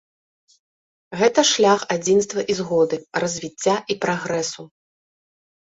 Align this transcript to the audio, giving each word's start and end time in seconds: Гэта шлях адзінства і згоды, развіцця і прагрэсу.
Гэта 1.19 1.43
шлях 1.49 1.83
адзінства 1.97 2.41
і 2.53 2.57
згоды, 2.63 3.01
развіцця 3.25 3.75
і 3.93 3.99
прагрэсу. 4.07 4.63